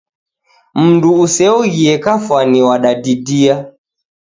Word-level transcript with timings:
Mundu 0.75 1.09
useoghie 1.23 1.93
kafwani 2.03 2.59
wadadidia 2.67 3.55